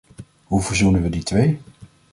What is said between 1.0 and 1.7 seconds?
we die twee?